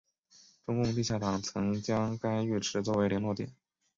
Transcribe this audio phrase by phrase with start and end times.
[0.65, 3.53] 中共地下党曾将该浴池作为联络点。